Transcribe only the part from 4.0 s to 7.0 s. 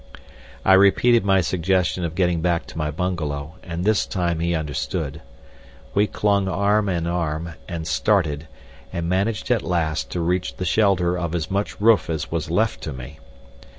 time he understood. We clung arm